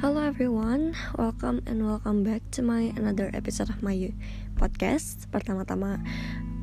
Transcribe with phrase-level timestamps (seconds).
[0.00, 3.92] Hello everyone, welcome and welcome back to my another episode of my
[4.56, 5.28] podcast.
[5.28, 6.00] Pertama-tama,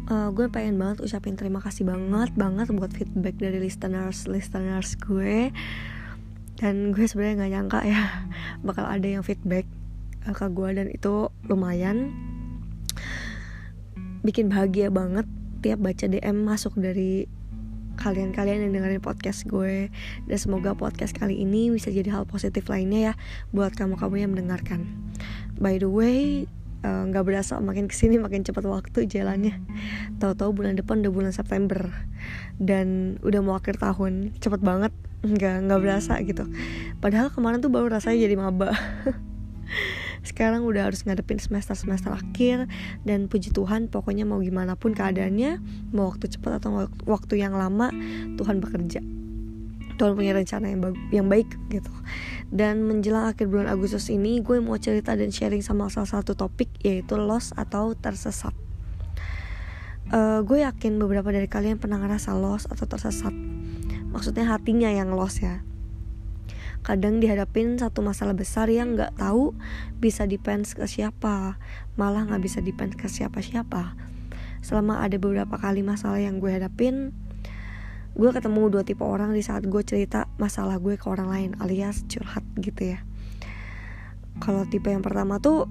[0.10, 5.54] uh, gue pengen banget ucapin terima kasih banget banget buat feedback dari listeners listeners gue.
[6.57, 8.25] Dan gue sebenarnya nggak nyangka ya
[8.65, 9.69] bakal ada yang feedback
[10.25, 12.18] uh, ke gue dan itu lumayan
[14.25, 15.29] bikin bahagia banget
[15.61, 17.29] tiap baca DM masuk dari
[17.98, 19.89] kalian-kalian yang dengerin podcast gue.
[20.29, 23.14] Dan semoga podcast kali ini bisa jadi hal positif lainnya ya
[23.51, 24.86] buat kamu-kamu yang mendengarkan.
[25.57, 26.46] By the way
[26.86, 29.57] eh, nggak uh, berasa makin ke sini makin cepat waktu jalannya.
[30.21, 31.89] Tahu-tahu bulan depan udah bulan September.
[32.61, 34.38] Dan udah mau akhir tahun.
[34.38, 34.94] Cepet banget.
[35.25, 36.45] Nggak nggak berasa gitu.
[37.02, 38.72] Padahal kemarin tuh baru rasanya jadi maba
[40.26, 42.70] sekarang udah harus ngadepin semester-semester akhir
[43.03, 45.62] dan puji Tuhan pokoknya mau gimana pun keadaannya
[45.94, 47.92] mau waktu cepat atau waktu yang lama
[48.38, 49.02] Tuhan bekerja.
[49.98, 51.90] Tuhan punya rencana yang, yang baik gitu.
[52.54, 56.70] Dan menjelang akhir bulan Agustus ini gue mau cerita dan sharing sama salah satu topik
[56.86, 58.54] yaitu loss atau tersesat.
[60.08, 63.34] Uh, gue yakin beberapa dari kalian pernah ngerasa loss atau tersesat.
[64.14, 65.66] Maksudnya hatinya yang loss ya
[66.86, 69.58] kadang dihadapin satu masalah besar yang nggak tahu
[69.97, 71.58] bisa depends ke siapa
[71.97, 73.97] malah nggak bisa depends ke siapa-siapa.
[74.61, 77.11] Selama ada beberapa kali masalah yang gue hadapin
[78.17, 82.06] gue ketemu dua tipe orang di saat gue cerita masalah gue ke orang lain alias
[82.09, 83.00] curhat gitu ya.
[84.38, 85.66] Kalau tipe yang pertama tuh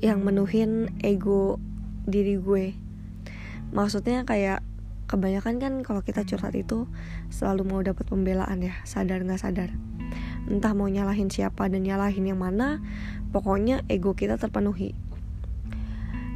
[0.00, 1.60] yang menuhin ego
[2.08, 2.76] diri gue.
[3.72, 4.63] Maksudnya kayak
[5.14, 6.90] kebanyakan kan kalau kita curhat itu
[7.30, 9.70] selalu mau dapat pembelaan ya sadar nggak sadar.
[10.50, 12.82] Entah mau nyalahin siapa dan nyalahin yang mana
[13.30, 14.98] pokoknya ego kita terpenuhi.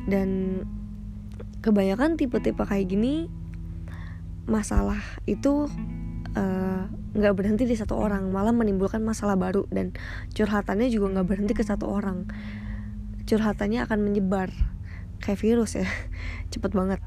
[0.07, 0.63] Dan
[1.61, 3.27] kebanyakan tipe-tipe kayak gini
[4.49, 5.69] masalah itu
[6.39, 9.93] eh, nggak uh, berhenti di satu orang malah menimbulkan masalah baru dan
[10.33, 12.31] curhatannya juga nggak berhenti ke satu orang.
[13.27, 14.49] Curhatannya akan menyebar
[15.19, 15.85] kayak virus ya
[16.55, 17.03] cepet banget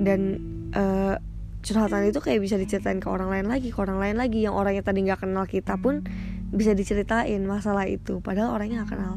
[0.00, 0.42] dan
[0.74, 1.16] uh,
[1.64, 4.44] curhatan itu kayak bisa diceritain ke orang lain lagi ke orang lain lagi.
[4.44, 6.04] Yang orangnya tadi nggak kenal kita pun
[6.52, 8.20] bisa diceritain masalah itu.
[8.20, 9.16] Padahal orangnya nggak kenal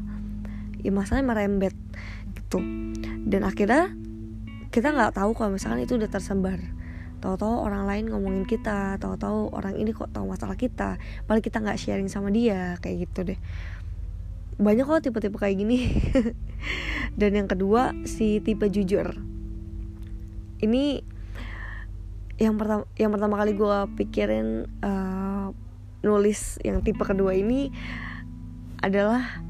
[0.81, 1.75] ya masalahnya merembet
[2.37, 2.63] gitu.
[3.27, 3.91] Dan akhirnya
[4.71, 6.63] kita nggak tahu kalau misalkan itu udah tersebar.
[7.17, 11.81] Tahu-tahu orang lain ngomongin kita tahu-tahu orang ini kok tahu masalah kita malah kita nggak
[11.81, 13.39] sharing sama dia kayak gitu deh.
[14.57, 15.91] Banyak kok tipe-tipe kayak gini.
[17.19, 19.36] Dan yang kedua si tipe jujur
[20.61, 21.05] ini
[22.37, 25.49] yang pertama yang pertama kali gue pikirin uh,
[26.05, 27.73] nulis yang tipe kedua ini
[28.77, 29.41] adalah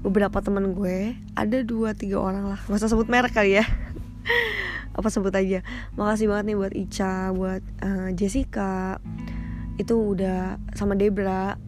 [0.00, 1.16] beberapa teman gue.
[1.36, 2.60] Ada dua tiga orang lah.
[2.64, 3.64] Gak usah sebut merek kali ya.
[4.96, 5.60] Apa sebut aja.
[6.00, 8.96] Makasih banget nih buat Ica buat uh, Jessica.
[9.76, 11.60] Itu udah sama Debra.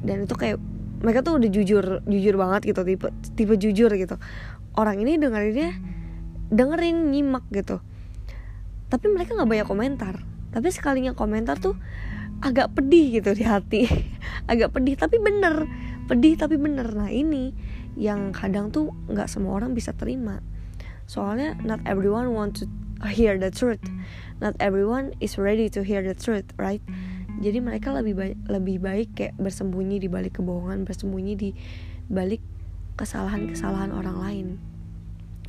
[0.00, 0.56] Dan itu kayak
[1.04, 2.80] mereka tuh udah jujur jujur banget gitu.
[2.80, 4.16] Tipe tipe jujur gitu.
[4.72, 5.76] Orang ini dengerinnya
[6.48, 7.84] dengerin nyimak gitu
[8.94, 10.14] tapi mereka nggak banyak komentar.
[10.54, 11.74] Tapi sekalinya komentar tuh
[12.38, 13.90] agak pedih gitu di hati.
[14.50, 15.66] Agak pedih tapi bener.
[16.06, 16.86] Pedih tapi bener.
[16.94, 17.50] Nah ini
[17.98, 20.38] yang kadang tuh nggak semua orang bisa terima.
[21.10, 22.70] Soalnya not everyone want to
[23.10, 23.82] hear the truth.
[24.38, 26.82] Not everyone is ready to hear the truth right?
[27.42, 31.50] Jadi mereka lebih baik lebih baik kayak bersembunyi di balik kebohongan bersembunyi di
[32.06, 32.38] balik
[32.94, 34.46] kesalahan-kesalahan orang lain.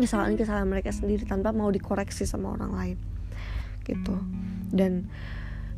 [0.02, 2.98] Kesalahan-kesalahan mereka sendiri tanpa mau dikoreksi sama orang lain
[3.86, 4.20] gitu.
[4.74, 5.08] Dan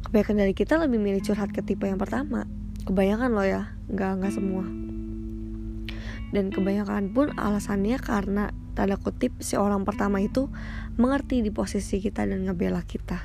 [0.07, 2.47] kebanyakan dari kita lebih milih curhat ke tipe yang pertama.
[2.88, 4.66] Kebanyakan loh ya nggak nggak semua.
[6.31, 10.51] Dan kebanyakan pun alasannya karena tanda kutip si orang pertama itu
[11.00, 13.19] mengerti di posisi kita dan ngebela kita.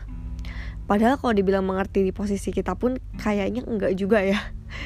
[0.87, 4.39] Padahal kalau dibilang mengerti di posisi kita pun kayaknya enggak juga ya.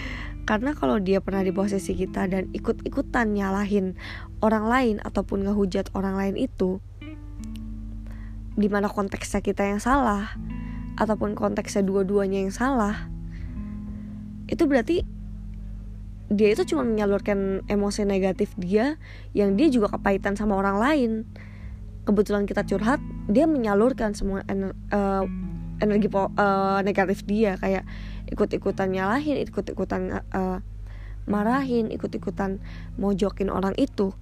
[0.48, 3.98] Karena kalau dia pernah di posisi kita dan ikut-ikutan nyalahin
[4.38, 6.78] orang lain ataupun ngehujat orang lain itu
[8.56, 10.32] di mana konteksnya kita yang salah
[10.96, 13.12] ataupun konteksnya dua-duanya yang salah
[14.48, 15.04] itu berarti
[16.26, 18.98] dia itu cuma menyalurkan emosi negatif dia
[19.30, 21.10] yang dia juga kepahitan sama orang lain.
[22.06, 22.98] Kebetulan kita curhat
[23.30, 25.22] dia menyalurkan semua ener, uh,
[25.82, 27.86] energi uh, negatif dia kayak
[28.30, 30.58] ikut-ikutan nyalahin ikut-ikutan uh,
[31.26, 32.58] marahin ikut-ikutan
[32.98, 34.14] mojokin orang itu.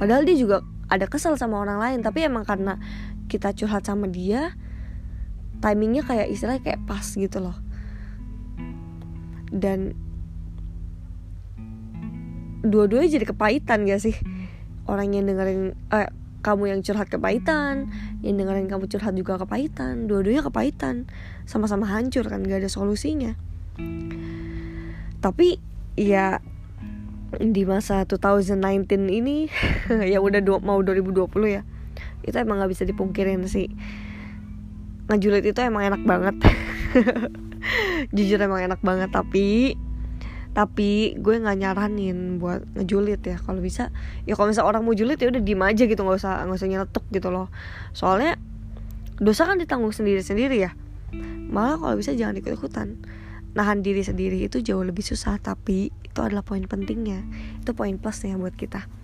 [0.00, 2.80] Padahal dia juga ada kesel sama orang lain tapi emang karena
[3.30, 4.58] kita curhat sama dia
[5.62, 7.54] timingnya kayak istilahnya kayak pas gitu loh.
[9.52, 9.94] Dan
[12.64, 14.16] dua-duanya jadi kepahitan gak sih?
[14.88, 16.10] Orang yang dengerin eh,
[16.40, 17.92] kamu yang curhat kepahitan
[18.24, 21.06] yang dengerin kamu curhat juga kepahitan dua-duanya kepahitan.
[21.44, 23.36] Sama-sama hancur kan gak ada solusinya.
[25.20, 25.60] Tapi
[26.00, 26.40] ya
[27.30, 29.46] di masa 2019 ini
[30.12, 31.62] ya udah mau 2020 ya
[32.24, 33.68] itu emang nggak bisa dipungkirin sih.
[35.08, 36.36] Ngejulit itu emang enak banget.
[38.16, 39.76] Jujur emang enak banget tapi
[40.50, 43.38] tapi gue nggak nyaranin buat ngejulit ya.
[43.38, 43.94] Kalau bisa
[44.26, 46.68] ya kalau misal orang mau julit ya udah diem aja gitu nggak usah nggak usah
[46.68, 47.48] nyeletuk gitu loh.
[47.94, 48.36] Soalnya
[49.20, 50.74] dosa kan ditanggung sendiri sendiri ya.
[51.50, 53.00] Malah kalau bisa jangan ikut ikutan
[53.50, 57.22] nahan diri sendiri itu jauh lebih susah tapi itu adalah poin pentingnya.
[57.62, 58.99] Itu poin plusnya buat kita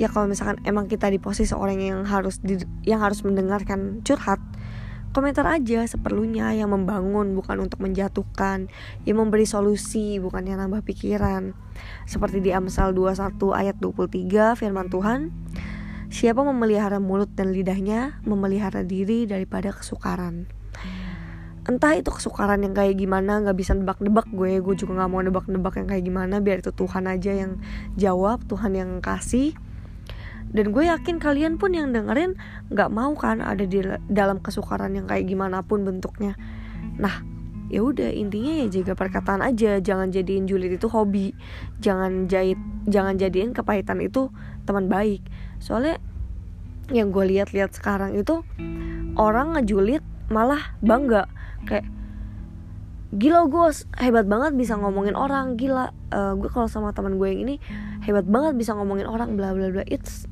[0.00, 4.42] ya kalau misalkan emang kita di posisi orang yang harus di, yang harus mendengarkan curhat
[5.14, 8.66] komentar aja seperlunya yang membangun bukan untuk menjatuhkan
[9.06, 11.54] yang memberi solusi bukan yang nambah pikiran.
[12.02, 15.30] Seperti di Amsal 21 ayat 23 firman Tuhan
[16.14, 20.46] Siapa memelihara mulut dan lidahnya memelihara diri daripada kesukaran.
[21.66, 25.74] Entah itu kesukaran yang kayak gimana nggak bisa nebak-nebak gue gue juga nggak mau nebak-nebak
[25.74, 27.58] yang kayak gimana biar itu Tuhan aja yang
[27.98, 29.58] jawab Tuhan yang kasih
[30.54, 32.38] dan gue yakin kalian pun yang dengerin
[32.70, 36.38] nggak mau kan ada di dalam kesukaran yang kayak gimana pun bentuknya.
[36.94, 37.26] Nah
[37.74, 39.82] ya udah intinya ya jaga perkataan aja.
[39.82, 41.34] Jangan jadiin julid itu hobi.
[41.82, 42.56] Jangan jahit
[42.86, 44.30] jangan jadiin kepahitan itu
[44.62, 45.26] teman baik.
[45.58, 45.98] Soalnya
[46.94, 48.46] yang gue lihat-lihat sekarang itu
[49.18, 51.26] orang ngejulit malah bangga.
[51.66, 51.90] Kayak
[53.10, 53.66] gila gue
[53.98, 55.58] hebat banget bisa ngomongin orang.
[55.58, 57.58] Gila uh, gue kalau sama teman gue yang ini
[58.06, 59.34] hebat banget bisa ngomongin orang.
[59.34, 59.82] Bla bla bla.
[59.90, 60.30] It's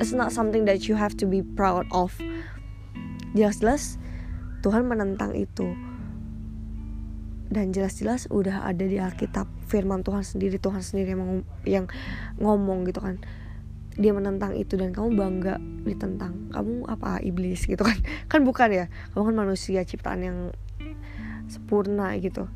[0.00, 2.16] it's not something that you have to be proud of.
[3.36, 4.00] Jelas-jelas
[4.62, 5.74] Tuhan menentang itu.
[7.52, 11.86] Dan jelas-jelas udah ada di Alkitab firman Tuhan sendiri Tuhan sendiri yang, yang
[12.40, 13.20] ngomong gitu kan.
[13.92, 16.48] Dia menentang itu dan kamu bangga ditentang.
[16.48, 17.98] Kamu apa iblis gitu kan?
[18.32, 18.86] Kan bukan ya?
[19.12, 20.38] Kamu kan manusia ciptaan yang
[21.52, 22.48] sempurna gitu.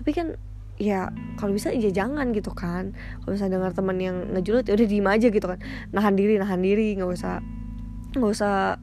[0.00, 0.40] Tapi kan
[0.80, 2.96] ya kalau bisa ya jangan gitu kan.
[3.22, 5.60] Kalau bisa dengar teman yang ngejulit ya udah diem aja gitu kan.
[5.92, 7.44] Nahan diri nahan diri nggak usah
[8.16, 8.80] nggak usah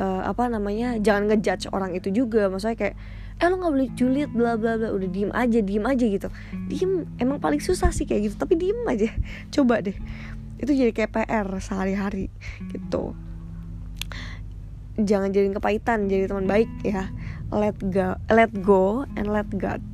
[0.00, 2.48] uh, apa namanya jangan ngejudge orang itu juga.
[2.48, 2.96] Maksudnya kayak
[3.34, 4.88] eh lo nggak boleh julid bla bla bla.
[4.96, 6.28] Udah diem aja diem aja gitu.
[6.72, 9.12] Diem emang paling susah sih kayak gitu tapi diem aja.
[9.54, 9.94] Coba deh.
[10.56, 12.32] Itu jadi kayak PR sehari-hari
[12.72, 13.12] gitu.
[14.96, 17.12] Jangan jadi kepahitan jadi teman baik ya.
[17.52, 19.93] Let go let go and let God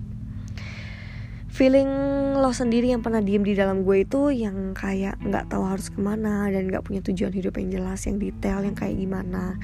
[1.50, 1.90] feeling
[2.38, 5.98] lo sendiri yang pernah diem di dalam gue itu yang kayak nggak tahu harus ke
[5.98, 9.58] mana dan nggak punya tujuan hidup yang jelas yang detail yang kayak gimana.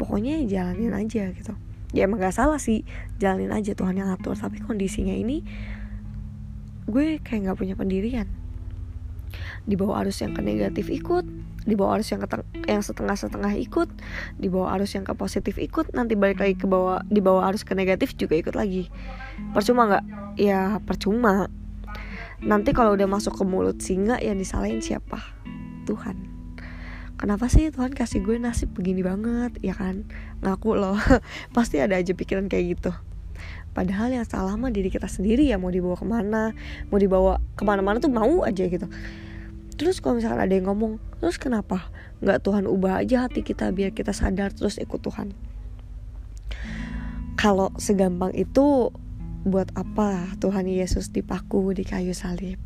[0.00, 1.52] Pokoknya jalanin aja gitu.
[1.94, 2.82] Ya emang gak salah sih
[3.22, 5.46] jalanin aja Tuhan yang atur tapi kondisinya ini
[6.90, 8.26] gue kayak nggak punya pendirian.
[9.68, 11.24] Di bawah arus yang ke negatif ikut
[11.66, 12.28] di bawah arus yang ke
[12.70, 13.90] yang setengah-setengah ikut
[14.38, 17.66] di bawah arus yang ke positif ikut nanti balik lagi ke bawah di bawah arus
[17.66, 18.86] ke negatif juga ikut lagi.
[19.50, 20.04] Percuma nggak?
[20.38, 21.50] Ya percuma.
[22.40, 25.18] Nanti kalau udah masuk ke mulut singa yang disalahin siapa?
[25.90, 26.16] Tuhan.
[27.16, 30.06] Kenapa sih Tuhan kasih gue nasib begini banget ya kan?
[30.44, 31.00] Ngaku loh.
[31.56, 32.92] Pasti ada aja pikiran kayak gitu.
[33.72, 36.56] Padahal yang salah mah diri kita sendiri ya mau dibawa ke mana
[36.88, 38.88] mau dibawa ke mana-mana tuh mau aja gitu
[39.76, 41.88] terus kalau misalkan ada yang ngomong terus kenapa
[42.24, 45.36] nggak Tuhan ubah aja hati kita biar kita sadar terus ikut Tuhan?
[47.36, 48.88] Kalau segampang itu
[49.46, 52.56] buat apa Tuhan Yesus dipaku di kayu salib?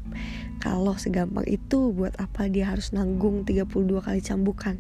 [0.62, 3.66] Kalau segampang itu buat apa dia harus nanggung 32
[4.00, 4.78] kali cambukan?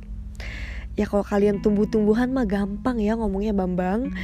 [0.94, 4.14] Ya kalau kalian tumbuh-tumbuhan mah gampang ya ngomongnya Bambang.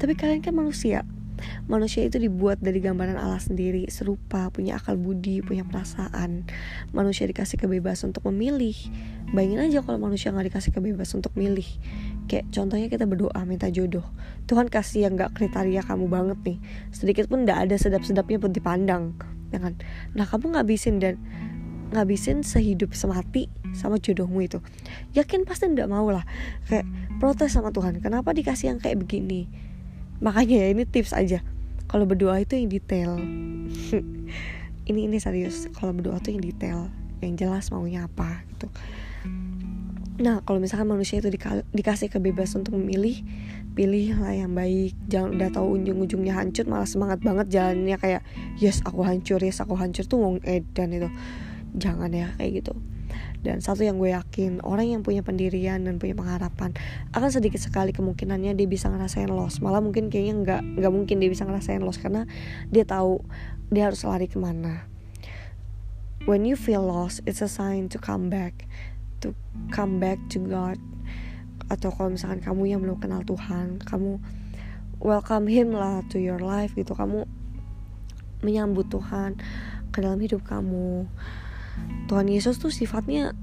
[0.00, 1.04] Tapi kalian kan manusia
[1.66, 6.46] manusia itu dibuat dari gambaran Allah sendiri serupa punya akal budi punya perasaan.
[6.94, 8.76] Manusia dikasih kebebasan untuk memilih.
[9.30, 11.66] Bayangin aja kalau manusia nggak dikasih kebebasan untuk milih.
[12.26, 14.04] Kayak contohnya kita berdoa minta jodoh.
[14.46, 16.58] Tuhan kasih yang nggak kriteria kamu banget nih.
[16.90, 19.16] Sedikit pun nggak ada sedap-sedapnya pun dipandang.
[19.50, 19.78] Ya kan?
[20.14, 21.18] Nah kamu ngabisin dan
[21.90, 24.58] ngabisin sehidup semati sama jodohmu itu
[25.14, 26.22] yakin pasti nggak mau lah
[26.70, 26.86] kayak
[27.18, 29.50] protes sama Tuhan kenapa dikasih yang kayak begini
[30.20, 31.40] makanya ya ini tips aja.
[31.90, 33.18] Kalau berdoa itu yang detail.
[34.90, 35.70] Ini ini serius.
[35.70, 36.90] Kalau berdoa tuh yang detail.
[37.22, 38.66] Yang jelas maunya apa gitu.
[40.18, 41.30] Nah kalau misalkan manusia itu
[41.70, 43.22] dikasih kebebasan untuk memilih
[43.78, 44.98] pilih lah yang baik.
[45.06, 48.22] Jangan udah tahu ujung-ujungnya hancur malah semangat banget jalannya kayak
[48.58, 50.02] yes aku hancur yes aku hancur.
[50.10, 51.06] Tuh wong edan itu.
[51.78, 52.74] Jangan ya kayak gitu
[53.40, 56.76] dan satu yang gue yakin orang yang punya pendirian dan punya pengharapan
[57.16, 59.64] akan sedikit sekali kemungkinannya dia bisa ngerasain loss.
[59.64, 62.28] Malah mungkin kayaknya nggak nggak mungkin dia bisa ngerasain loss karena
[62.68, 63.24] dia tahu
[63.72, 64.84] dia harus lari ke mana.
[66.28, 68.68] When you feel lost it's a sign to come back
[69.24, 69.32] to
[69.72, 70.76] come back to God.
[71.72, 74.20] Atau kalau misalkan kamu yang belum kenal Tuhan kamu
[75.00, 76.92] welcome Him lah to your life gitu.
[76.92, 77.24] Kamu
[78.44, 79.40] menyambut Tuhan
[79.90, 81.08] ke dalam hidup kamu
[82.10, 83.36] Tuhan Yesus tuh sifatnya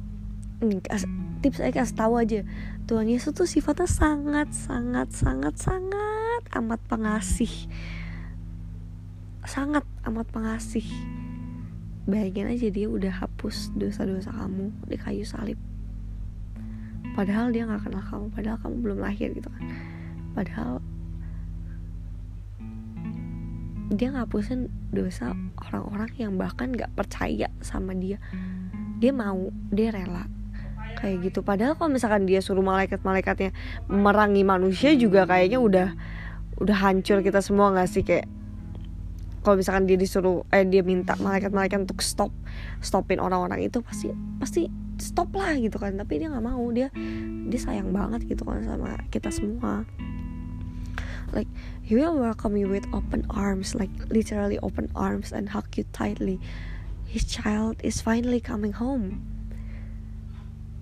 [1.39, 2.41] tips saya kasih tahu aja.
[2.89, 7.51] Tuhan Yesus tuh sifatnya sangat sangat sangat sangat amat pengasih.
[9.47, 10.83] Sangat amat pengasih.
[12.07, 15.59] Bayangin aja dia udah hapus dosa-dosa kamu di kayu salib.
[17.15, 19.63] Padahal dia nggak kenal kamu padahal kamu belum lahir gitu kan.
[20.35, 20.83] Padahal
[23.87, 25.35] dia ngapusin dosa
[25.67, 28.21] orang-orang yang bahkan nggak percaya sama dia.
[28.97, 30.25] Dia mau dia rela.
[30.97, 31.39] Kayak gitu.
[31.45, 33.53] Padahal kalau misalkan dia suruh malaikat-malaikatnya
[33.85, 35.87] merangi manusia juga kayaknya udah
[36.57, 38.01] udah hancur kita semua nggak sih?
[38.01, 38.25] Kayak
[39.45, 42.33] kalau misalkan dia disuruh eh dia minta malaikat-malaikat untuk stop
[42.81, 44.09] stopin orang-orang itu pasti
[44.41, 44.65] pasti
[44.97, 45.93] stop lah gitu kan.
[45.93, 46.65] Tapi dia nggak mau.
[46.73, 46.89] Dia
[47.47, 49.85] dia sayang banget gitu kan sama kita semua
[51.33, 51.47] like
[51.81, 56.39] he will welcome you with open arms like literally open arms and hug you tightly.
[57.07, 59.23] His child is finally coming home.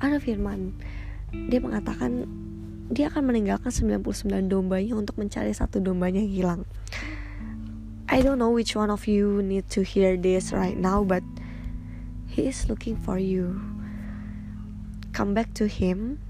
[0.02, 0.74] Ada firman
[1.50, 2.25] dia mengatakan
[2.90, 6.62] dia akan meninggalkan 99 dombanya untuk mencari satu dombanya yang hilang.
[8.06, 11.25] I don't know which one of you need to hear this right now, but
[12.30, 13.58] He is looking for you.
[15.16, 16.22] Come back to Him,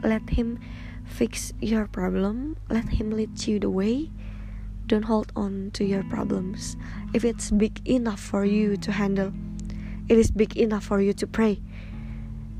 [0.00, 0.56] let Him
[1.08, 4.12] fix your problem, let Him lead you the way.
[4.86, 6.76] Don't hold on to your problems.
[7.12, 9.32] If it's big enough for you to handle,
[10.08, 11.60] it is big enough for you to pray.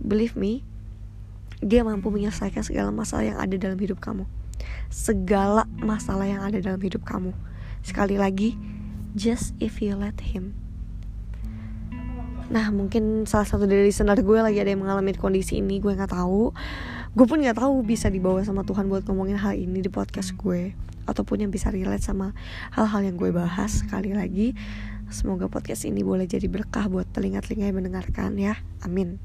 [0.00, 0.64] Believe me,
[1.58, 4.30] Dia mampu menyelesaikan segala masalah yang ada dalam hidup kamu.
[4.94, 7.34] Segala masalah yang ada dalam hidup kamu
[7.82, 8.58] Sekali lagi,
[9.14, 10.67] just if you let him.
[12.48, 16.12] Nah mungkin salah satu dari listener gue lagi ada yang mengalami kondisi ini gue nggak
[16.12, 16.52] tahu.
[17.12, 20.72] Gue pun nggak tahu bisa dibawa sama Tuhan buat ngomongin hal ini di podcast gue
[21.08, 22.36] ataupun yang bisa relate sama
[22.76, 23.84] hal-hal yang gue bahas.
[23.84, 24.56] Sekali lagi
[25.08, 28.60] semoga podcast ini boleh jadi berkah buat telinga-telinga yang mendengarkan ya.
[28.84, 29.20] Amin.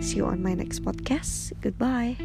[0.00, 1.56] See you on my next podcast.
[1.64, 2.16] Goodbye